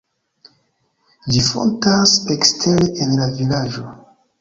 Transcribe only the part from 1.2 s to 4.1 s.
Ĝi fontas ekstere en la vilaĝo.